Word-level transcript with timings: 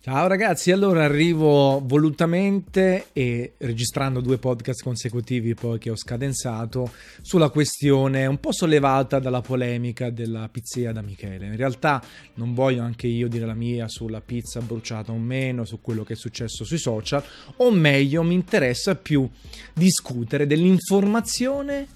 Ciao 0.00 0.28
ragazzi, 0.28 0.70
allora 0.70 1.02
arrivo 1.02 1.82
volutamente 1.84 3.06
e 3.12 3.54
registrando 3.58 4.20
due 4.20 4.38
podcast 4.38 4.80
consecutivi 4.80 5.54
poi 5.54 5.80
che 5.80 5.90
ho 5.90 5.96
scadenzato 5.96 6.92
sulla 7.20 7.48
questione 7.48 8.24
un 8.24 8.38
po' 8.38 8.52
sollevata 8.52 9.18
dalla 9.18 9.40
polemica 9.40 10.10
della 10.10 10.48
pizzeria 10.48 10.92
da 10.92 11.02
Michele. 11.02 11.46
In 11.46 11.56
realtà 11.56 12.00
non 12.34 12.54
voglio 12.54 12.84
anche 12.84 13.08
io 13.08 13.26
dire 13.26 13.44
la 13.44 13.54
mia 13.54 13.88
sulla 13.88 14.20
pizza 14.20 14.60
bruciata 14.60 15.10
o 15.10 15.18
meno, 15.18 15.64
su 15.64 15.80
quello 15.80 16.04
che 16.04 16.12
è 16.12 16.16
successo 16.16 16.64
sui 16.64 16.78
social, 16.78 17.22
o 17.56 17.70
meglio 17.72 18.22
mi 18.22 18.34
interessa 18.34 18.94
più 18.94 19.28
discutere 19.74 20.46
dell'informazione 20.46 21.88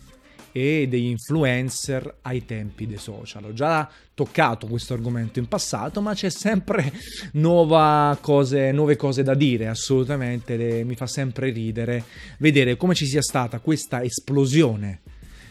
e 0.52 0.86
degli 0.88 1.06
influencer 1.06 2.18
ai 2.22 2.44
tempi 2.44 2.86
dei 2.86 2.98
social. 2.98 3.44
Ho 3.44 3.52
già 3.52 3.90
toccato 4.14 4.66
questo 4.66 4.92
argomento 4.92 5.38
in 5.38 5.48
passato, 5.48 6.00
ma 6.00 6.14
c'è 6.14 6.28
sempre 6.28 6.92
cose, 8.20 8.70
nuove 8.70 8.96
cose 8.96 9.22
da 9.22 9.34
dire, 9.34 9.68
assolutamente, 9.68 10.56
le, 10.56 10.84
mi 10.84 10.94
fa 10.94 11.06
sempre 11.06 11.50
ridere 11.50 12.04
vedere 12.38 12.76
come 12.76 12.94
ci 12.94 13.06
sia 13.06 13.22
stata 13.22 13.58
questa 13.58 14.02
esplosione 14.02 15.00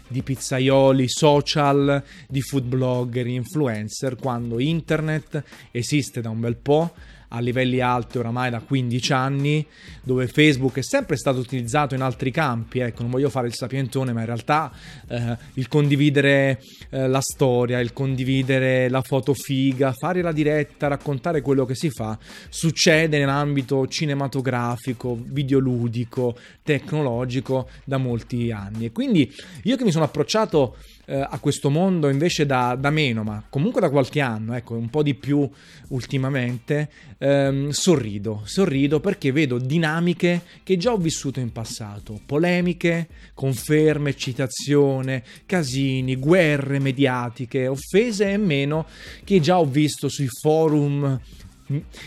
di 0.08 0.22
pizzaioli, 0.23 1.08
social, 1.08 2.04
di 2.28 2.42
food 2.42 2.66
blogger, 2.66 3.26
influencer, 3.26 4.18
quando 4.18 4.59
internet 4.59 5.42
esiste 5.72 6.22
da 6.22 6.30
un 6.30 6.42
bel 6.42 6.58
po' 6.58 6.94
a 7.34 7.40
livelli 7.40 7.80
alti 7.80 8.17
oramai 8.17 8.49
da 8.49 8.59
15 8.59 9.13
anni, 9.13 9.66
dove 10.03 10.27
Facebook 10.27 10.77
è 10.77 10.84
sempre 10.84 11.16
stato 11.16 11.39
utilizzato 11.39 11.95
in 11.95 12.02
altri 12.02 12.31
campi, 12.31 12.80
ecco, 12.80 13.02
non 13.03 13.12
voglio 13.12 13.30
fare 13.30 13.48
il 13.48 13.53
sapientone, 13.53 14.12
ma 14.12 14.20
in 14.20 14.26
realtà 14.26 14.72
eh, 15.08 15.38
il 15.53 15.67
condividere 15.67 16.62
eh, 16.89 17.08
la 17.08 17.22
storia, 17.22 17.80
il 17.80 17.94
condividere 17.94 18.89
la 18.89 19.02
foto 19.02 19.34
figa, 19.34 19.94
fare 19.94 20.22
la 20.22 20.31
diretta, 20.31 20.88
raccontare 20.88 21.41
quello 21.41 21.66
che 21.66 21.75
si 21.75 21.89
fa, 21.89 22.17
succede 22.49 23.17
nell'ambito 23.17 23.88
cinematografico, 23.88 25.17
videoludico, 25.23 26.38
tecnologico 26.63 27.69
da 27.86 27.97
molti 27.97 28.52
anni. 28.52 28.86
E 28.86 28.91
quindi 28.91 29.31
io 29.63 29.78
che 29.78 29.84
mi 29.84 29.91
sono 29.91 30.06
approcciato 30.06 30.75
eh, 31.06 31.19
a 31.19 31.39
questo 31.39 31.69
mondo 31.69 32.09
invece 32.09 32.45
da, 32.45 32.75
da, 32.80 32.89
meno, 32.89 33.23
ma 33.23 33.44
comunque 33.50 33.81
da 33.81 33.89
qualche 33.89 34.22
anno, 34.22 34.56
ecco, 34.56 34.75
un 34.75 34.89
po' 34.89 35.03
di 35.03 35.13
più 35.13 35.47
ultimamente, 35.89 36.89
ehm, 37.22 37.69
sorrido, 37.69 38.41
sorrido 38.45 39.00
perché 39.00 39.31
vedo 39.31 39.59
dinamiche 39.59 40.41
che 40.64 40.75
già 40.77 40.91
ho 40.91 40.97
vissuto 40.97 41.39
in 41.39 41.52
passato, 41.52 42.19
polemiche, 42.25 43.08
conferme, 43.36 44.16
citazione, 44.16 45.23
casini, 45.45 46.16
guerre 46.16 46.80
mediatiche, 46.80 47.67
offese 47.67 48.31
e 48.31 48.38
meno 48.38 48.88
che 49.23 49.39
già 49.39 49.59
ho 49.59 49.66
visto 49.66 50.09
sui 50.09 50.28
forum 50.28 51.19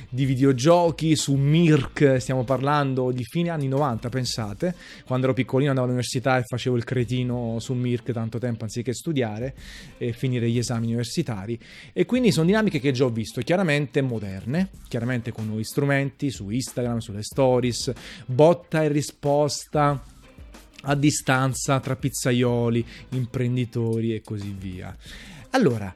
di 0.08 0.24
videogiochi 0.24 1.16
su 1.16 1.34
Mirk, 1.34 2.16
stiamo 2.18 2.44
parlando 2.44 3.10
di 3.10 3.24
fine 3.24 3.50
anni 3.50 3.68
90, 3.68 4.08
pensate, 4.08 4.74
quando 5.06 5.26
ero 5.26 5.34
piccolino 5.34 5.70
andavo 5.70 5.86
all'università 5.86 6.38
e 6.38 6.42
facevo 6.44 6.76
il 6.76 6.84
cretino 6.84 7.58
su 7.60 7.72
Mirk 7.74 8.12
tanto 8.12 8.38
tempo 8.38 8.64
anziché 8.64 8.92
studiare 8.92 9.54
e 9.98 10.12
finire 10.12 10.50
gli 10.50 10.58
esami 10.58 10.86
universitari. 10.86 11.58
E 11.92 12.04
quindi 12.06 12.32
sono 12.32 12.46
dinamiche 12.46 12.80
che 12.80 12.92
già 12.92 13.04
ho 13.04 13.10
visto, 13.10 13.40
chiaramente 13.40 14.02
moderne, 14.02 14.70
chiaramente 14.88 15.32
con 15.32 15.46
nuovi 15.46 15.64
strumenti 15.64 16.30
su 16.30 16.50
Instagram, 16.50 16.98
sulle 16.98 17.22
stories, 17.22 17.92
botta 18.26 18.82
e 18.82 18.88
risposta 18.88 20.02
a 20.86 20.94
distanza 20.94 21.80
tra 21.80 21.96
pizzaioli, 21.96 22.84
imprenditori 23.10 24.14
e 24.14 24.20
così 24.22 24.54
via. 24.56 24.94
Allora, 25.50 25.94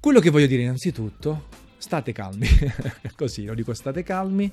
quello 0.00 0.20
che 0.20 0.30
voglio 0.30 0.46
dire 0.46 0.62
innanzitutto 0.62 1.66
state 1.88 2.12
calmi, 2.12 2.46
così 3.16 3.46
lo 3.46 3.54
dico, 3.54 3.72
state 3.72 4.02
calmi, 4.02 4.52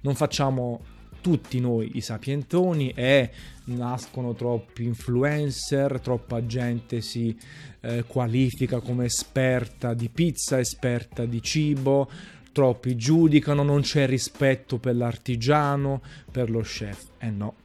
non 0.00 0.14
facciamo 0.14 0.80
tutti 1.20 1.60
noi 1.60 1.90
i 1.96 2.00
sapientoni 2.00 2.92
e 2.92 3.30
nascono 3.64 4.32
troppi 4.32 4.84
influencer, 4.84 6.00
troppa 6.00 6.46
gente 6.46 7.02
si 7.02 7.38
eh, 7.80 8.04
qualifica 8.06 8.80
come 8.80 9.04
esperta 9.04 9.92
di 9.92 10.08
pizza, 10.08 10.58
esperta 10.58 11.26
di 11.26 11.42
cibo, 11.42 12.10
troppi 12.50 12.96
giudicano, 12.96 13.62
non 13.62 13.82
c'è 13.82 14.06
rispetto 14.06 14.78
per 14.78 14.96
l'artigiano, 14.96 16.00
per 16.32 16.48
lo 16.48 16.60
chef. 16.60 17.08
Eh 17.18 17.30
no, 17.30 17.56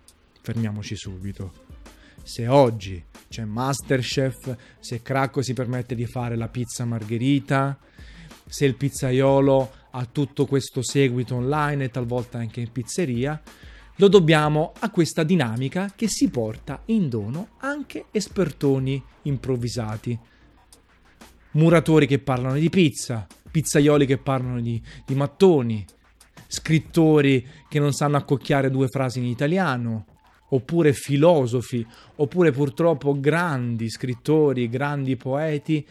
fermiamoci 0.41 0.97
subito. 0.97 1.53
Se 2.21 2.47
oggi 2.47 3.01
c'è 3.29 3.45
Masterchef, 3.45 4.57
se 4.77 5.01
Cracco 5.01 5.41
si 5.41 5.53
permette 5.53 5.95
di 5.95 6.05
fare 6.05 6.35
la 6.35 6.49
pizza 6.49 6.83
margherita, 6.83 7.79
se 8.49 8.65
il 8.65 8.75
pizzaiolo 8.75 9.71
ha 9.91 10.05
tutto 10.11 10.47
questo 10.47 10.81
seguito 10.81 11.35
online 11.35 11.85
e 11.85 11.89
talvolta 11.91 12.39
anche 12.39 12.61
in 12.61 12.71
pizzeria, 12.71 13.39
lo 13.97 14.07
dobbiamo 14.07 14.73
a 14.79 14.89
questa 14.89 15.23
dinamica 15.23 15.93
che 15.95 16.07
si 16.07 16.29
porta 16.29 16.81
in 16.85 17.09
dono 17.09 17.49
anche 17.59 18.05
espertoni 18.11 19.01
improvvisati. 19.23 20.17
Muratori 21.51 22.07
che 22.07 22.17
parlano 22.17 22.55
di 22.55 22.69
pizza, 22.69 23.27
pizzaioli 23.51 24.07
che 24.07 24.17
parlano 24.17 24.59
di, 24.61 24.81
di 25.05 25.13
mattoni, 25.13 25.85
scrittori 26.47 27.45
che 27.67 27.79
non 27.79 27.93
sanno 27.93 28.17
accocchiare 28.17 28.71
due 28.71 28.87
frasi 28.87 29.19
in 29.19 29.25
italiano, 29.25 30.05
oppure 30.49 30.93
filosofi, 30.93 31.85
oppure 32.15 32.51
purtroppo 32.51 33.19
grandi 33.19 33.89
scrittori, 33.89 34.69
grandi 34.69 35.15
poeti 35.17 35.85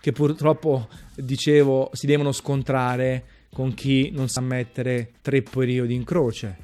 che 0.00 0.12
purtroppo, 0.12 0.88
dicevo, 1.16 1.90
si 1.92 2.06
devono 2.06 2.32
scontrare 2.32 3.24
con 3.52 3.74
chi 3.74 4.10
non 4.12 4.28
sa 4.28 4.40
mettere 4.40 5.14
tre 5.20 5.42
periodi 5.42 5.94
in 5.94 6.04
croce. 6.04 6.56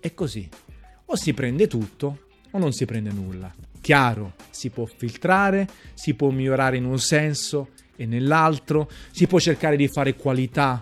È 0.00 0.14
così. 0.14 0.48
O 1.06 1.16
si 1.16 1.34
prende 1.34 1.66
tutto 1.66 2.26
o 2.50 2.58
non 2.58 2.72
si 2.72 2.84
prende 2.84 3.10
nulla. 3.10 3.52
Chiaro, 3.80 4.34
si 4.50 4.70
può 4.70 4.84
filtrare, 4.84 5.68
si 5.94 6.14
può 6.14 6.30
migliorare 6.30 6.76
in 6.76 6.84
un 6.84 6.98
senso 6.98 7.70
e 7.96 8.06
nell'altro, 8.06 8.88
si 9.10 9.26
può 9.26 9.38
cercare 9.38 9.76
di 9.76 9.88
fare 9.88 10.14
qualità 10.14 10.80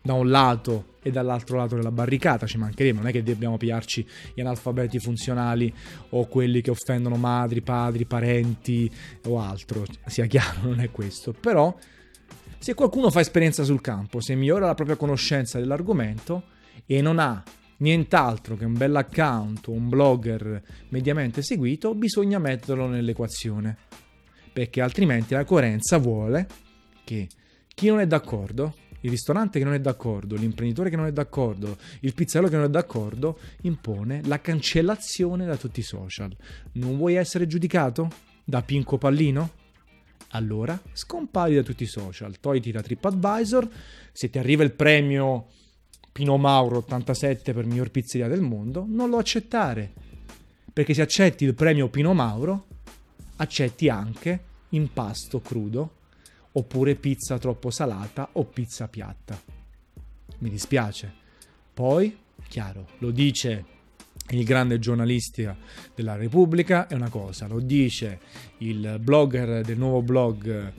da 0.00 0.12
un 0.12 0.30
lato 0.30 0.93
e 1.04 1.10
dall'altro 1.10 1.58
lato 1.58 1.76
della 1.76 1.92
barricata, 1.92 2.46
ci 2.46 2.56
mancherebbe, 2.56 2.98
non 2.98 3.06
è 3.06 3.12
che 3.12 3.22
dobbiamo 3.22 3.58
pigliarci 3.58 4.06
gli 4.34 4.40
analfabeti 4.40 4.98
funzionali 4.98 5.72
o 6.10 6.26
quelli 6.26 6.62
che 6.62 6.70
offendono 6.70 7.16
madri, 7.16 7.60
padri, 7.60 8.06
parenti 8.06 8.90
o 9.26 9.38
altro, 9.38 9.84
sia 10.06 10.24
chiaro, 10.24 10.62
non 10.62 10.80
è 10.80 10.90
questo, 10.90 11.32
però 11.32 11.76
se 12.58 12.72
qualcuno 12.72 13.10
fa 13.10 13.20
esperienza 13.20 13.62
sul 13.62 13.82
campo, 13.82 14.20
se 14.20 14.34
migliora 14.34 14.64
la 14.64 14.74
propria 14.74 14.96
conoscenza 14.96 15.58
dell'argomento 15.58 16.44
e 16.86 17.02
non 17.02 17.18
ha 17.18 17.42
nient'altro 17.76 18.56
che 18.56 18.64
un 18.64 18.72
bel 18.72 18.96
account 18.96 19.68
o 19.68 19.72
un 19.72 19.90
blogger 19.90 20.62
mediamente 20.88 21.42
seguito, 21.42 21.94
bisogna 21.94 22.38
metterlo 22.38 22.86
nell'equazione, 22.86 23.76
perché 24.50 24.80
altrimenti 24.80 25.34
la 25.34 25.44
coerenza 25.44 25.98
vuole 25.98 26.46
che 27.04 27.28
chi 27.74 27.88
non 27.88 28.00
è 28.00 28.06
d'accordo 28.06 28.74
il 29.04 29.10
ristorante 29.10 29.58
che 29.58 29.64
non 29.64 29.74
è 29.74 29.80
d'accordo, 29.80 30.34
l'imprenditore 30.34 30.88
che 30.88 30.96
non 30.96 31.06
è 31.06 31.12
d'accordo, 31.12 31.76
il 32.00 32.14
pizzaiolo 32.14 32.48
che 32.48 32.56
non 32.56 32.64
è 32.64 32.70
d'accordo, 32.70 33.38
impone 33.62 34.22
la 34.24 34.40
cancellazione 34.40 35.44
da 35.44 35.56
tutti 35.56 35.80
i 35.80 35.82
social. 35.82 36.34
Non 36.72 36.96
vuoi 36.96 37.14
essere 37.14 37.46
giudicato? 37.46 38.10
Da 38.44 38.62
Pinco 38.62 38.96
Pallino? 38.96 39.62
Allora 40.30 40.80
scompari 40.92 41.54
da 41.54 41.62
tutti 41.62 41.82
i 41.82 41.86
social, 41.86 42.40
togliti 42.40 42.72
da 42.72 42.80
TripAdvisor, 42.80 43.68
se 44.10 44.30
ti 44.30 44.38
arriva 44.38 44.64
il 44.64 44.72
premio 44.72 45.48
Pino 46.10 46.38
Mauro 46.38 46.78
87 46.78 47.52
per 47.52 47.66
miglior 47.66 47.90
pizzeria 47.90 48.26
del 48.26 48.40
mondo, 48.40 48.86
non 48.88 49.10
lo 49.10 49.18
accettare. 49.18 49.92
Perché 50.72 50.94
se 50.94 51.02
accetti 51.02 51.44
il 51.44 51.54
premio 51.54 51.88
Pino 51.88 52.14
Mauro, 52.14 52.66
accetti 53.36 53.88
anche 53.90 54.44
impasto 54.70 55.40
crudo 55.40 56.02
oppure 56.56 56.94
pizza 56.94 57.38
troppo 57.38 57.70
salata 57.70 58.30
o 58.32 58.44
pizza 58.44 58.88
piatta. 58.88 59.40
Mi 60.38 60.50
dispiace. 60.50 61.12
Poi, 61.72 62.16
chiaro, 62.48 62.88
lo 62.98 63.10
dice 63.10 63.64
il 64.30 64.44
grande 64.44 64.78
giornalista 64.78 65.56
della 65.94 66.16
Repubblica, 66.16 66.86
è 66.86 66.94
una 66.94 67.08
cosa, 67.08 67.46
lo 67.46 67.60
dice 67.60 68.20
il 68.58 68.98
blogger 69.00 69.62
del 69.62 69.76
nuovo 69.76 70.02
blog 70.02 70.72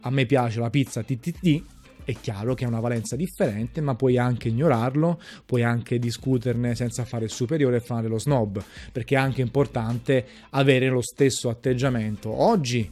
A 0.00 0.10
me 0.10 0.26
piace 0.26 0.60
la 0.60 0.70
pizza 0.70 1.02
TTT, 1.02 1.64
è 2.04 2.14
chiaro 2.14 2.54
che 2.54 2.64
ha 2.64 2.68
una 2.68 2.80
valenza 2.80 3.16
differente, 3.16 3.80
ma 3.80 3.96
puoi 3.96 4.16
anche 4.16 4.48
ignorarlo, 4.48 5.20
puoi 5.44 5.64
anche 5.64 5.98
discuterne 5.98 6.74
senza 6.76 7.04
fare 7.04 7.24
il 7.24 7.30
superiore 7.30 7.78
e 7.78 7.80
fare 7.80 8.06
lo 8.06 8.18
snob, 8.18 8.62
perché 8.92 9.16
è 9.16 9.18
anche 9.18 9.42
importante 9.42 10.26
avere 10.50 10.88
lo 10.88 11.02
stesso 11.02 11.50
atteggiamento 11.50 12.30
oggi 12.30 12.90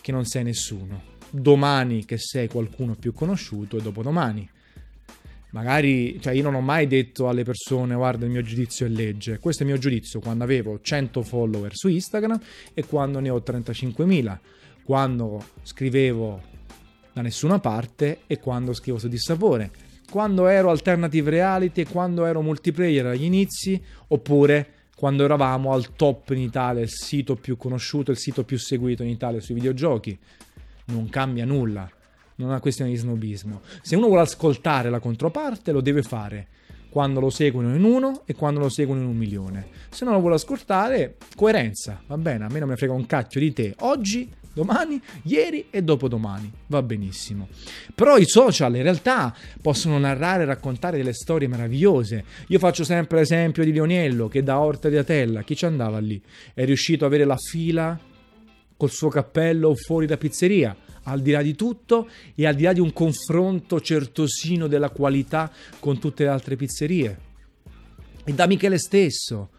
che 0.00 0.12
non 0.12 0.24
sei 0.24 0.44
nessuno 0.44 1.13
domani 1.34 2.04
che 2.04 2.16
sei 2.16 2.48
qualcuno 2.48 2.94
più 2.94 3.12
conosciuto 3.12 3.76
e 3.76 3.82
dopodomani. 3.82 4.48
Magari, 5.50 6.20
cioè 6.20 6.32
io 6.32 6.42
non 6.42 6.54
ho 6.54 6.60
mai 6.60 6.86
detto 6.86 7.28
alle 7.28 7.44
persone 7.44 7.94
guarda 7.94 8.24
il 8.24 8.30
mio 8.30 8.42
giudizio 8.42 8.86
è 8.86 8.88
legge, 8.88 9.38
questo 9.38 9.62
è 9.62 9.66
il 9.66 9.72
mio 9.72 9.80
giudizio 9.80 10.20
quando 10.20 10.42
avevo 10.42 10.80
100 10.80 11.22
follower 11.22 11.74
su 11.74 11.88
Instagram 11.88 12.40
e 12.72 12.84
quando 12.86 13.20
ne 13.20 13.30
ho 13.30 13.42
35.000, 13.44 14.38
quando 14.82 15.44
scrivevo 15.62 16.42
da 17.12 17.22
nessuna 17.22 17.60
parte 17.60 18.20
e 18.26 18.38
quando 18.40 18.72
scrivo 18.72 18.98
su 18.98 19.08
Dissapore. 19.08 19.70
quando 20.10 20.46
ero 20.46 20.70
alternative 20.70 21.30
reality, 21.30 21.84
quando 21.84 22.24
ero 22.24 22.40
multiplayer 22.40 23.06
agli 23.06 23.24
inizi, 23.24 23.80
oppure 24.08 24.68
quando 24.94 25.24
eravamo 25.24 25.72
al 25.72 25.96
top 25.96 26.30
in 26.30 26.38
Italia, 26.38 26.82
il 26.82 26.90
sito 26.90 27.34
più 27.34 27.56
conosciuto, 27.56 28.12
il 28.12 28.18
sito 28.18 28.44
più 28.44 28.56
seguito 28.56 29.02
in 29.02 29.08
Italia 29.08 29.40
sui 29.40 29.54
videogiochi. 29.54 30.16
Non 30.86 31.08
cambia 31.08 31.44
nulla, 31.44 31.88
non 32.36 32.48
è 32.48 32.50
una 32.50 32.60
questione 32.60 32.90
di 32.90 32.96
snobismo. 32.96 33.62
Se 33.80 33.96
uno 33.96 34.06
vuole 34.06 34.22
ascoltare 34.22 34.90
la 34.90 35.00
controparte, 35.00 35.72
lo 35.72 35.80
deve 35.80 36.02
fare 36.02 36.48
quando 36.94 37.18
lo 37.18 37.30
seguono 37.30 37.74
in 37.74 37.82
uno 37.82 38.22
e 38.24 38.34
quando 38.34 38.60
lo 38.60 38.68
seguono 38.68 39.00
in 39.00 39.08
un 39.08 39.16
milione. 39.16 39.66
Se 39.88 40.04
non 40.04 40.14
lo 40.14 40.20
vuole 40.20 40.36
ascoltare, 40.36 41.16
coerenza, 41.34 42.00
va 42.06 42.16
bene, 42.16 42.44
a 42.44 42.48
me 42.48 42.60
non 42.60 42.68
mi 42.68 42.76
frega 42.76 42.92
un 42.92 43.04
cacchio 43.04 43.40
di 43.40 43.52
te. 43.52 43.74
Oggi 43.80 44.30
domani, 44.52 45.02
ieri 45.22 45.66
e 45.70 45.82
dopodomani. 45.82 46.52
Va 46.68 46.82
benissimo. 46.82 47.48
Però 47.96 48.16
i 48.16 48.26
social 48.26 48.76
in 48.76 48.82
realtà 48.82 49.34
possono 49.60 49.98
narrare 49.98 50.44
e 50.44 50.46
raccontare 50.46 50.96
delle 50.96 51.14
storie 51.14 51.48
meravigliose. 51.48 52.24
Io 52.46 52.60
faccio 52.60 52.84
sempre 52.84 53.18
l'esempio 53.18 53.64
di 53.64 53.72
Leoniello 53.72 54.28
che 54.28 54.44
da 54.44 54.60
Orta 54.60 54.88
di 54.88 54.96
Atella, 54.96 55.42
chi 55.42 55.56
ci 55.56 55.66
andava 55.66 55.98
lì? 55.98 56.22
È 56.54 56.64
riuscito 56.64 57.04
ad 57.04 57.12
avere 57.12 57.26
la 57.26 57.36
fila 57.36 57.98
col 58.76 58.90
suo 58.90 59.08
cappello 59.08 59.74
fuori 59.74 60.06
da 60.06 60.16
pizzeria. 60.16 60.76
Al 61.06 61.20
di 61.20 61.32
là 61.32 61.42
di 61.42 61.54
tutto 61.54 62.08
e 62.34 62.46
al 62.46 62.54
di 62.54 62.62
là 62.62 62.72
di 62.72 62.80
un 62.80 62.92
confronto 62.92 63.80
certosino 63.80 64.66
della 64.66 64.88
qualità 64.88 65.50
con 65.78 65.98
tutte 65.98 66.24
le 66.24 66.30
altre 66.30 66.56
pizzerie. 66.56 67.18
E 68.24 68.32
da 68.32 68.46
Michele 68.46 68.78
stesso, 68.78 69.50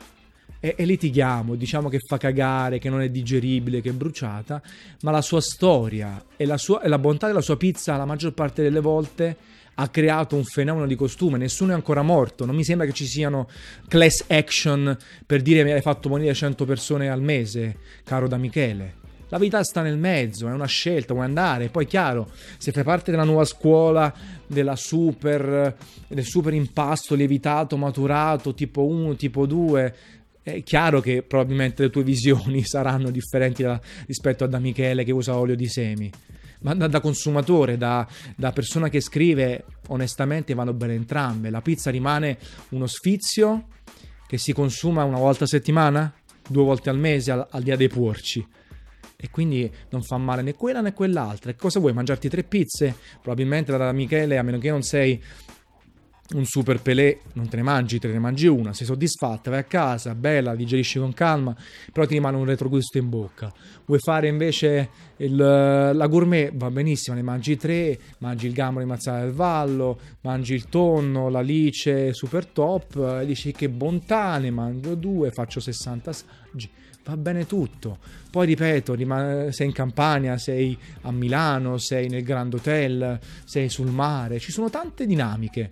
e, 0.59 0.73
e, 0.75 0.85
litighiamo, 0.85 1.53
diciamo 1.53 1.89
che 1.89 1.99
fa 1.99 2.17
cagare, 2.17 2.79
che 2.79 2.89
non 2.89 3.01
è 3.01 3.09
digeribile, 3.09 3.81
che 3.81 3.89
è 3.89 3.93
bruciata, 3.93 4.59
ma 5.01 5.11
la 5.11 5.21
sua 5.21 5.39
storia 5.39 6.23
e 6.35 6.45
la, 6.47 6.57
sua, 6.57 6.81
e 6.81 6.87
la 6.87 6.97
bontà 6.97 7.27
della 7.27 7.41
sua 7.41 7.55
pizza 7.55 7.95
la 7.95 8.05
maggior 8.05 8.33
parte 8.33 8.63
delle 8.63 8.79
volte 8.79 9.37
ha 9.75 9.89
creato 9.89 10.35
un 10.35 10.43
fenomeno 10.43 10.87
di 10.87 10.95
costume, 10.95 11.37
nessuno 11.37 11.71
è 11.71 11.75
ancora 11.75 12.01
morto, 12.01 12.45
non 12.45 12.55
mi 12.55 12.63
sembra 12.63 12.87
che 12.87 12.93
ci 12.93 13.05
siano 13.05 13.47
class 13.87 14.23
action 14.27 14.97
per 15.25 15.41
dire 15.43 15.63
mi 15.63 15.71
hai 15.71 15.81
fatto 15.81 16.09
morire 16.09 16.33
100 16.33 16.65
persone 16.65 17.09
al 17.09 17.21
mese, 17.21 17.77
caro 18.03 18.27
da 18.27 18.37
Michele. 18.37 19.03
La 19.29 19.39
vita 19.39 19.63
sta 19.63 19.81
nel 19.81 19.97
mezzo, 19.97 20.47
è 20.47 20.51
una 20.51 20.67
scelta, 20.67 21.13
vuoi 21.13 21.25
andare. 21.25 21.69
Poi, 21.69 21.87
chiaro, 21.87 22.29
se 22.57 22.71
fai 22.71 22.83
parte 22.83 23.09
della 23.09 23.23
nuova 23.23 23.43
scuola 23.43 24.13
super, 24.75 25.75
del 26.07 26.23
super 26.23 26.53
impasto 26.53 27.15
lievitato, 27.15 27.75
maturato, 27.75 28.53
tipo 28.53 28.85
1, 28.85 29.15
tipo 29.15 29.47
2, 29.47 29.95
è 30.43 30.61
chiaro 30.61 31.01
che 31.01 31.23
probabilmente 31.23 31.81
le 31.81 31.89
tue 31.89 32.03
visioni 32.03 32.61
saranno 32.65 33.09
differenti 33.09 33.63
da, 33.63 33.81
rispetto 34.05 34.43
a 34.43 34.47
da 34.47 34.59
Michele 34.59 35.03
che 35.03 35.11
usa 35.11 35.35
olio 35.35 35.55
di 35.55 35.67
semi. 35.67 36.11
Ma 36.61 36.75
da, 36.75 36.87
da 36.87 36.99
consumatore, 36.99 37.77
da, 37.77 38.07
da, 38.35 38.51
persona 38.51 38.89
che 38.89 39.01
scrive, 39.01 39.65
onestamente 39.87 40.53
vanno 40.53 40.73
bene 40.73 40.93
entrambe. 40.93 41.49
La 41.49 41.61
pizza 41.61 41.89
rimane 41.89 42.37
uno 42.69 42.85
sfizio 42.85 43.69
che 44.27 44.37
si 44.37 44.53
consuma 44.53 45.03
una 45.03 45.17
volta 45.17 45.45
a 45.45 45.47
settimana, 45.47 46.13
due 46.47 46.63
volte 46.63 46.91
al 46.91 46.97
mese, 46.97 47.31
al, 47.31 47.47
al 47.49 47.63
dia 47.63 47.75
dei 47.75 47.87
porci. 47.87 48.45
E 49.17 49.29
quindi 49.29 49.71
non 49.89 50.03
fa 50.03 50.17
male 50.17 50.41
né 50.41 50.53
quella 50.53 50.81
né 50.81 50.93
quell'altra. 50.93 51.51
E 51.51 51.55
cosa 51.55 51.79
vuoi? 51.79 51.93
Mangiarti 51.93 52.29
tre 52.29 52.43
pizze? 52.43 52.95
Probabilmente 53.21 53.75
da 53.75 53.91
Michele, 53.91 54.37
a 54.37 54.43
meno 54.43 54.57
che 54.57 54.69
non 54.69 54.81
sei 54.81 55.21
un 56.33 56.43
super 56.45 56.81
pelé 56.81 57.19
non 57.33 57.47
te 57.47 57.57
ne 57.57 57.61
mangi, 57.61 57.99
te 57.99 58.07
ne 58.07 58.17
mangi 58.17 58.47
una, 58.47 58.73
sei 58.73 58.87
soddisfatta, 58.87 59.51
vai 59.51 59.59
a 59.59 59.63
casa, 59.63 60.15
bella, 60.15 60.55
digerisci 60.55 60.97
con 60.97 61.13
calma, 61.13 61.55
però 61.93 62.07
ti 62.07 62.15
rimane 62.15 62.35
un 62.37 62.45
retrogusto 62.45 62.97
in 62.97 63.09
bocca. 63.09 63.53
Vuoi 63.85 63.99
fare 63.99 64.27
invece 64.27 64.89
il, 65.17 65.35
la 65.35 66.07
gourmet, 66.07 66.51
va 66.55 66.71
benissimo, 66.71 67.15
ne 67.15 67.21
mangi 67.21 67.57
tre, 67.57 67.99
mangi 68.19 68.47
il 68.47 68.53
gambero 68.53 68.83
di 68.83 68.89
mazzata 68.89 69.19
del 69.19 69.33
vallo, 69.33 69.99
mangi 70.21 70.55
il 70.55 70.67
tonno, 70.67 71.29
l'alice 71.29 72.11
super 72.13 72.47
top, 72.47 73.19
e 73.21 73.25
dici 73.25 73.51
che 73.51 73.69
bontà, 73.69 74.39
ne 74.39 74.49
mangio 74.49 74.95
due, 74.95 75.29
faccio 75.29 75.59
60 75.59 76.09
assaggi. 76.09 76.69
Va 77.03 77.15
bene 77.17 77.45
tutto. 77.45 77.99
Poi 78.31 78.47
ripeto, 78.47 78.95
sei 79.51 79.67
in 79.67 79.73
Campania, 79.73 80.39
sei 80.39 80.75
a 81.01 81.11
Milano, 81.11 81.77
sei 81.77 82.09
nel 82.09 82.23
Grand 82.23 82.51
Hotel, 82.51 83.19
sei 83.43 83.69
sul 83.69 83.91
mare, 83.91 84.39
ci 84.39 84.51
sono 84.51 84.71
tante 84.71 85.05
dinamiche 85.05 85.71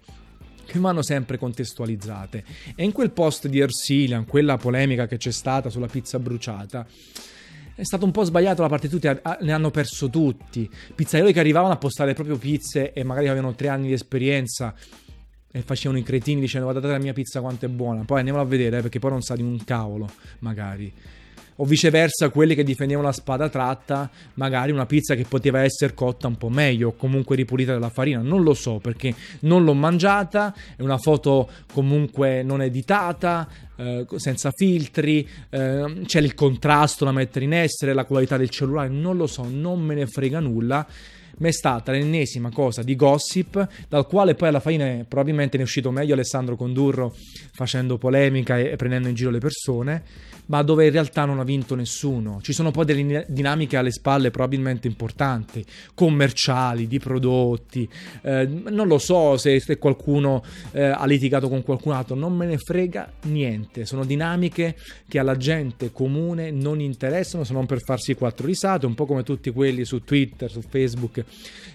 che 0.73 0.79
vanno 0.79 1.03
sempre 1.03 1.37
contestualizzate. 1.37 2.43
E 2.75 2.83
in 2.83 2.91
quel 2.91 3.11
post 3.11 3.47
di 3.47 3.59
Ersilia, 3.59 4.23
quella 4.27 4.57
polemica 4.57 5.05
che 5.05 5.17
c'è 5.17 5.31
stata 5.31 5.69
sulla 5.69 5.85
pizza 5.85 6.17
bruciata, 6.17 6.85
è 7.75 7.83
stato 7.83 8.05
un 8.05 8.11
po' 8.11 8.23
sbagliato 8.23 8.63
la 8.63 8.69
parte 8.69 8.89
tutti, 8.89 9.07
ne 9.07 9.51
hanno 9.51 9.69
perso 9.69 10.09
tutti. 10.09 10.69
Pizzaioli 10.95 11.31
che 11.31 11.39
arrivavano 11.39 11.73
a 11.73 11.77
postare 11.77 12.13
proprio 12.13 12.37
pizze 12.37 12.91
e 12.91 13.03
magari 13.03 13.27
avevano 13.27 13.53
tre 13.53 13.67
anni 13.67 13.87
di 13.87 13.93
esperienza 13.93 14.73
e 15.51 15.61
facevano 15.61 15.99
i 15.99 16.03
cretini 16.03 16.41
dicendo 16.41 16.67
guardate 16.67 16.91
la 16.91 16.99
mia 16.99 17.13
pizza 17.13 17.39
quanto 17.39 17.65
è 17.65 17.69
buona. 17.69 18.03
Poi 18.03 18.17
andiamolo 18.17 18.43
a 18.43 18.47
vedere 18.47 18.79
eh, 18.79 18.81
perché 18.81 18.97
poi 18.97 19.11
non 19.11 19.21
sa 19.21 19.35
di 19.35 19.43
un 19.43 19.63
cavolo, 19.63 20.09
magari 20.39 20.91
o 21.55 21.65
viceversa 21.65 22.29
quelli 22.29 22.55
che 22.55 22.63
difendevano 22.63 23.07
la 23.07 23.13
spada 23.13 23.49
tratta, 23.49 24.09
magari 24.35 24.71
una 24.71 24.85
pizza 24.85 25.15
che 25.15 25.25
poteva 25.27 25.61
essere 25.61 25.93
cotta 25.93 26.27
un 26.27 26.37
po' 26.37 26.49
meglio 26.49 26.89
o 26.89 26.95
comunque 26.95 27.35
ripulita 27.35 27.73
dalla 27.73 27.89
farina, 27.89 28.21
non 28.21 28.43
lo 28.43 28.53
so 28.53 28.79
perché 28.79 29.13
non 29.41 29.63
l'ho 29.63 29.73
mangiata, 29.73 30.53
è 30.75 30.81
una 30.81 30.97
foto 30.97 31.49
comunque 31.71 32.43
non 32.43 32.61
editata, 32.61 33.47
eh, 33.75 34.05
senza 34.15 34.51
filtri, 34.51 35.27
eh, 35.49 36.01
c'è 36.05 36.19
il 36.19 36.33
contrasto 36.33 37.05
da 37.05 37.11
mettere 37.11 37.45
in 37.45 37.53
essere, 37.53 37.93
la 37.93 38.05
qualità 38.05 38.37
del 38.37 38.49
cellulare, 38.49 38.89
non 38.89 39.17
lo 39.17 39.27
so, 39.27 39.45
non 39.49 39.81
me 39.81 39.95
ne 39.95 40.07
frega 40.07 40.39
nulla 40.39 40.87
ma 41.39 41.47
è 41.47 41.51
stata 41.51 41.91
l'ennesima 41.91 42.51
cosa 42.51 42.83
di 42.83 42.95
gossip, 42.95 43.67
dal 43.87 44.07
quale 44.07 44.35
poi 44.35 44.49
alla 44.49 44.59
fine 44.59 45.05
probabilmente 45.07 45.57
ne 45.57 45.63
è 45.63 45.65
uscito 45.65 45.91
meglio 45.91 46.13
Alessandro 46.13 46.55
Condurro 46.55 47.15
facendo 47.53 47.97
polemica 47.97 48.57
e 48.57 48.75
prendendo 48.75 49.07
in 49.07 49.15
giro 49.15 49.29
le 49.29 49.39
persone, 49.39 50.03
ma 50.45 50.61
dove 50.61 50.85
in 50.85 50.91
realtà 50.91 51.25
non 51.25 51.39
ha 51.39 51.43
vinto 51.43 51.75
nessuno. 51.75 52.39
Ci 52.41 52.53
sono 52.53 52.71
poi 52.71 52.85
delle 52.85 53.25
dinamiche 53.29 53.77
alle 53.77 53.91
spalle 53.91 54.31
probabilmente 54.31 54.87
importanti, 54.87 55.63
commerciali, 55.93 56.87
di 56.87 56.99
prodotti, 56.99 57.87
eh, 58.21 58.45
non 58.45 58.87
lo 58.87 58.97
so 58.97 59.37
se, 59.37 59.59
se 59.59 59.77
qualcuno 59.77 60.43
eh, 60.71 60.83
ha 60.83 61.05
litigato 61.05 61.49
con 61.49 61.63
qualcun 61.63 61.93
altro, 61.93 62.15
non 62.15 62.35
me 62.35 62.45
ne 62.45 62.57
frega 62.57 63.11
niente, 63.23 63.85
sono 63.85 64.03
dinamiche 64.03 64.75
che 65.07 65.19
alla 65.19 65.37
gente 65.37 65.91
comune 65.91 66.51
non 66.51 66.79
interessano 66.79 67.43
se 67.43 67.53
non 67.53 67.65
per 67.65 67.81
farsi 67.81 68.15
quattro 68.15 68.45
risate, 68.45 68.85
un 68.85 68.95
po' 68.95 69.05
come 69.05 69.23
tutti 69.23 69.51
quelli 69.51 69.85
su 69.85 70.03
Twitter, 70.03 70.49
su 70.49 70.61
Facebook 70.61 71.22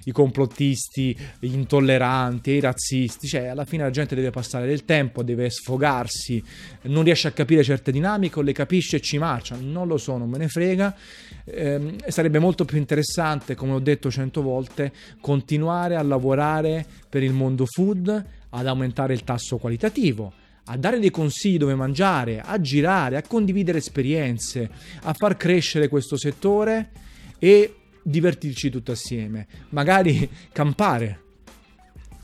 i 0.05 0.13
complottisti, 0.13 1.17
gli 1.39 1.53
intolleranti, 1.53 2.53
i 2.53 2.61
razzisti, 2.61 3.27
cioè 3.27 3.47
alla 3.47 3.65
fine 3.65 3.83
la 3.83 3.91
gente 3.91 4.15
deve 4.15 4.31
passare 4.31 4.67
del 4.67 4.85
tempo, 4.85 5.23
deve 5.23 5.51
sfogarsi, 5.51 6.43
non 6.83 7.05
riesce 7.05 7.29
a 7.29 7.33
capire 7.33 7.63
certe 7.63 7.93
dinamiche 7.93 8.39
o 8.39 8.43
le 8.43 8.53
capisce 8.53 8.97
e 8.97 9.01
ci 9.01 9.19
marcia, 9.19 9.57
non 9.61 9.87
lo 9.87 9.99
so, 9.99 10.17
non 10.17 10.31
me 10.31 10.39
ne 10.39 10.49
frega. 10.49 10.97
Eh, 11.45 11.97
sarebbe 12.09 12.39
molto 12.39 12.65
più 12.65 12.79
interessante, 12.79 13.55
come 13.55 13.73
ho 13.73 13.81
detto 13.81 14.11
cento 14.11 14.43
volte, 14.43 14.93
continuare 15.21 15.97
a 15.97 16.03
lavorare 16.03 16.85
per 17.09 17.23
il 17.23 17.33
mondo 17.33 17.67
food, 17.67 18.25
ad 18.51 18.67
aumentare 18.67 19.13
il 19.13 19.25
tasso 19.25 19.59
qualitativo 19.59 20.33
a 20.71 20.77
dare 20.77 20.99
dei 20.99 21.11
consigli 21.11 21.57
dove 21.57 21.75
mangiare, 21.75 22.43
a 22.45 22.61
girare, 22.61 23.17
a 23.17 23.23
condividere 23.23 23.79
esperienze, 23.79 24.69
a 25.03 25.15
far 25.15 25.37
crescere 25.37 25.89
questo 25.89 26.19
settore 26.19 26.91
e 27.39 27.75
divertirci 28.09 28.71
tutti 28.71 28.91
assieme, 28.91 29.47
magari 29.71 30.29
campare, 30.51 31.21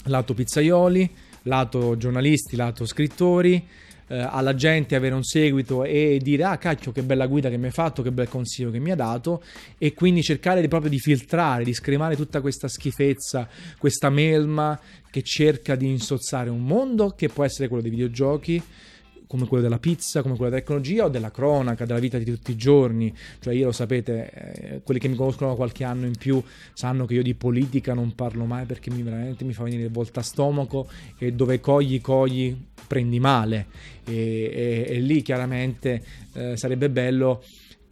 lato 0.05 0.33
pizzaioli, 0.33 1.11
lato 1.43 1.97
giornalisti, 1.99 2.57
lato 2.57 2.87
scrittori, 2.87 3.62
eh, 4.07 4.19
alla 4.19 4.55
gente 4.55 4.95
avere 4.95 5.14
un 5.14 5.23
seguito 5.23 5.85
e 5.85 6.19
dire 6.23 6.45
ah 6.45 6.57
cacchio 6.57 6.93
che 6.93 7.03
bella 7.03 7.26
guida 7.26 7.50
che 7.50 7.59
mi 7.59 7.67
hai 7.67 7.71
fatto, 7.71 8.03
che 8.03 8.12
bel 8.12 8.29
consiglio 8.29 8.71
che 8.71 8.79
mi 8.79 8.93
ha 8.93 8.97
dato. 8.97 9.43
E 9.76 9.93
quindi 9.93 10.23
cercare 10.23 10.62
di, 10.62 10.69
proprio 10.69 10.91
di 10.91 10.99
filtrare, 10.99 11.64
di 11.64 11.75
scremare 11.75 12.17
tutta 12.17 12.41
questa 12.41 12.69
schifezza, 12.69 13.47
questa 13.79 14.09
melma 14.09 14.79
che 15.11 15.23
cerca 15.23 15.75
di 15.75 15.88
insozzare 15.88 16.49
un 16.49 16.64
mondo 16.64 17.11
che 17.11 17.29
può 17.29 17.45
essere 17.45 17.69
quello 17.69 17.83
dei 17.83 17.91
videogiochi, 17.91 18.62
come 19.26 19.47
quello 19.47 19.62
della 19.62 19.78
pizza, 19.78 20.23
come 20.23 20.37
quello 20.37 20.50
della 20.50 20.62
tecnologia 20.62 21.04
o 21.04 21.09
della 21.09 21.31
cronaca, 21.31 21.85
della 21.85 21.99
vita 21.99 22.19
di 22.19 22.25
tutti 22.25 22.52
i 22.52 22.57
giorni. 22.57 23.14
Cioè 23.40 23.54
io 23.54 23.66
lo 23.66 23.73
sapete, 23.73 24.31
eh, 24.31 24.81
quelli 24.83 25.00
che 25.00 25.09
mi 25.09 25.16
conoscono 25.16 25.50
da 25.50 25.57
qualche 25.57 25.85
anno 25.85 26.07
in 26.07 26.16
più 26.16 26.43
sanno 26.73 27.07
che 27.07 27.14
io 27.14 27.23
di 27.23 27.35
politica 27.35 27.95
non 27.95 28.14
parlo 28.14 28.45
mai 28.45 28.64
perché 28.66 28.90
mi, 28.90 29.02
veramente 29.02 29.45
mi 29.45 29.52
fa 29.52 29.64
venire 29.64 29.88
volta 29.88 30.23
stomaco 30.23 30.88
e 31.19 31.33
dove 31.33 31.61
cogli 31.61 32.00
cogli 32.00 32.57
prendi 32.87 33.19
male 33.19 33.66
e, 34.04 34.14
e, 34.14 34.85
e 34.88 35.00
lì 35.00 35.23
chiaramente 35.23 36.02
eh, 36.35 36.57
sarebbe 36.57 36.90
bello 36.90 37.43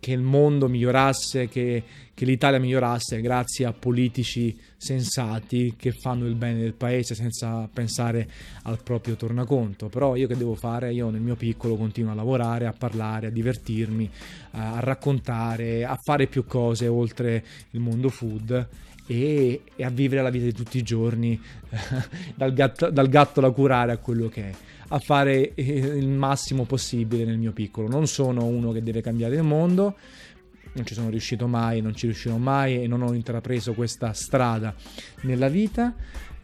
che 0.02 0.10
il 0.10 0.20
mondo 0.20 0.68
migliorasse, 0.68 1.48
che, 1.48 1.82
che, 2.14 2.24
l'Italia 2.24 2.58
migliorasse 2.58 3.20
grazie 3.20 3.64
a 3.64 3.72
politici 3.72 4.56
sensati 4.76 5.74
che 5.76 5.92
fanno 5.92 6.26
il 6.26 6.34
bene 6.34 6.60
del 6.60 6.74
paese 6.74 7.14
senza 7.14 7.68
pensare 7.72 8.28
al 8.62 8.82
proprio 8.82 9.16
tornaconto. 9.16 9.88
Però 9.88 10.16
io 10.16 10.26
che 10.26 10.36
devo 10.36 10.54
fare? 10.54 10.92
Io 10.92 11.10
nel 11.10 11.20
mio 11.20 11.36
piccolo 11.36 11.76
continuo 11.76 12.12
a 12.12 12.14
lavorare, 12.14 12.66
a 12.66 12.74
parlare, 12.76 13.28
a 13.28 13.30
divertirmi, 13.30 14.10
a 14.52 14.80
raccontare, 14.80 15.84
a 15.84 15.96
fare 16.02 16.26
più 16.26 16.46
cose 16.46 16.86
oltre 16.88 17.44
il 17.70 17.80
mondo 17.80 18.08
food 18.08 18.68
e, 19.06 19.62
e, 19.74 19.84
a 19.84 19.90
vivere 19.90 20.22
la 20.22 20.30
vita 20.30 20.44
di 20.44 20.52
tutti 20.52 20.78
i 20.78 20.82
giorni, 20.82 21.40
dal, 22.34 22.52
gatto, 22.52 22.90
dal 22.90 23.08
gatto 23.08 23.40
da 23.40 23.50
curare 23.50 23.92
a 23.92 23.96
quello 23.98 24.28
che 24.28 24.42
è 24.42 24.54
a 24.94 24.98
fare 24.98 25.54
eh, 25.54 25.62
il 25.62 26.08
massimo 26.08 26.64
possibile 26.64 27.24
nel 27.24 27.38
mio 27.38 27.52
piccolo. 27.52 27.88
Non 27.88 28.06
sono 28.06 28.44
uno 28.44 28.72
che 28.72 28.82
deve 28.82 29.00
cambiare 29.00 29.36
il 29.36 29.42
mondo, 29.42 29.96
non 30.74 30.86
ci 30.86 30.94
sono 30.94 31.08
riuscito 31.10 31.46
mai, 31.46 31.80
non 31.80 31.94
ci 31.94 32.06
riuscirò 32.06 32.36
mai 32.36 32.82
e 32.82 32.86
non 32.86 33.02
ho 33.02 33.12
intrapreso 33.12 33.74
questa 33.74 34.12
strada 34.12 34.74
nella 35.22 35.48
vita. 35.48 35.94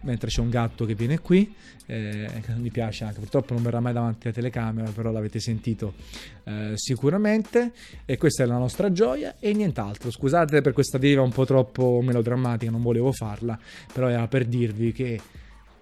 Mentre 0.01 0.29
c'è 0.29 0.41
un 0.41 0.49
gatto 0.49 0.85
che 0.85 0.95
viene 0.95 1.19
qui, 1.19 1.53
eh, 1.87 2.31
mi 2.57 2.71
piace 2.71 3.03
anche, 3.03 3.19
purtroppo 3.19 3.55
non 3.55 3.65
verrà 3.65 3.81
mai 3.81 3.93
davanti 3.93 4.29
alla 4.29 4.37
telecamera, 4.37 4.91
però 4.91 5.11
l'avete 5.11 5.41
sentito 5.41 5.95
eh, 6.45 6.73
sicuramente. 6.77 7.73
E 8.05 8.17
questa 8.17 8.45
è 8.45 8.47
la 8.47 8.59
nostra 8.59 8.93
gioia 8.93 9.35
e 9.41 9.53
nient'altro. 9.53 10.13
Scusate 10.13 10.61
per 10.61 10.73
questa 10.73 10.99
deriva 10.99 11.23
un 11.23 11.33
po' 11.33 11.45
troppo 11.45 12.01
melodrammatica, 12.01 12.71
non 12.71 12.81
volevo 12.81 13.11
farla, 13.11 13.59
però 13.93 14.09
era 14.09 14.29
per 14.29 14.45
dirvi 14.45 14.93
che 14.93 15.21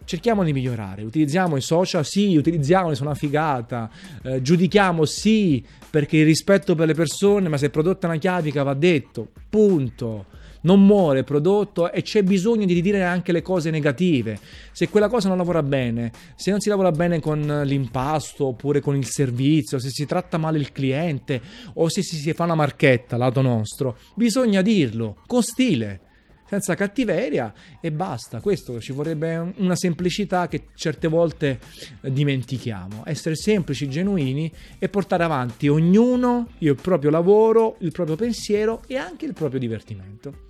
cerchiamo 0.07 0.43
di 0.43 0.55
migliorare. 0.55 1.03
Utilizziamo 1.03 1.57
i 1.57 1.61
social, 1.61 2.07
sì, 2.07 2.37
utilizziamoli, 2.37 2.95
sono 2.95 3.11
una 3.11 3.19
figata. 3.19 3.91
Eh, 4.23 4.41
giudichiamo, 4.41 5.05
sì, 5.05 5.63
perché 5.91 6.17
il 6.17 6.25
rispetto 6.25 6.75
per 6.75 6.87
le 6.87 6.95
persone, 6.95 7.49
ma 7.51 7.59
se 7.59 7.67
è 7.67 7.71
prodotta 7.71 8.07
una 8.07 8.17
chiavica 8.17 8.63
va 8.63 8.73
detto, 8.73 9.29
punto. 9.51 10.27
Non 10.63 10.85
muore 10.85 11.21
il 11.21 11.25
prodotto 11.25 11.93
e 11.93 12.03
c'è 12.03 12.25
bisogno 12.25 12.65
di 12.65 12.81
dire 12.83 13.05
anche 13.05 13.31
le 13.31 13.41
cose 13.41 13.71
negative. 13.71 14.37
Se 14.73 14.89
quella 14.89 15.09
cosa 15.09 15.29
non 15.29 15.37
lavora 15.37 15.63
bene, 15.63 16.11
se 16.35 16.51
non 16.51 16.59
si 16.59 16.69
lavora 16.69 16.91
bene 16.91 17.21
con 17.21 17.63
l'impasto 17.65 18.47
oppure 18.47 18.81
con 18.81 18.97
il 18.97 19.07
servizio, 19.07 19.79
se 19.79 19.91
si 19.91 20.07
tratta 20.07 20.39
male 20.39 20.59
il 20.59 20.73
cliente 20.73 21.41
o 21.75 21.89
se 21.89 22.03
si 22.03 22.33
fa 22.33 22.45
una 22.45 22.57
marchetta 22.57 23.17
lato 23.17 23.43
nostro, 23.43 23.97
bisogna 24.17 24.61
dirlo 24.61 25.19
con 25.27 25.43
stile 25.43 26.06
senza 26.49 26.75
cattiveria 26.75 27.53
e 27.81 27.91
basta. 27.93 28.41
Questo 28.41 28.81
ci 28.81 28.93
vorrebbe 28.93 29.53
una 29.57 29.77
semplicità 29.77 30.49
che 30.49 30.69
certe 30.75 31.09
volte 31.09 31.61
dimentichiamo. 32.01 33.03
Essere 33.05 33.37
semplici, 33.37 33.89
genuini 33.89 34.51
e 34.79 34.89
portare 34.89 35.25
avanti 35.25 35.69
ognuno 35.69 36.49
il 36.59 36.75
proprio 36.77 37.11
lavoro, 37.11 37.77
il 37.81 37.93
proprio 37.93 38.17
pensiero 38.17 38.83
e 38.87 38.97
anche 38.97 39.27
il 39.27 39.33
proprio 39.33 39.61
divertimento. 39.61 40.45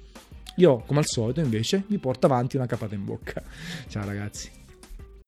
Io, 0.56 0.82
come 0.86 1.00
al 1.00 1.06
solito, 1.06 1.40
invece, 1.40 1.84
vi 1.86 1.98
porto 1.98 2.26
avanti 2.26 2.56
una 2.56 2.66
capata 2.66 2.94
in 2.94 3.04
bocca. 3.04 3.42
Ciao 3.88 4.06
ragazzi. 4.06 4.64